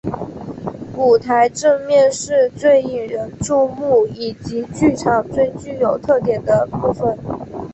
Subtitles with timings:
[0.97, 7.15] 舞台正面是最引人注目以及剧场最具有特点的部分。